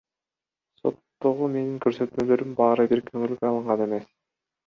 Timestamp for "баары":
2.63-2.87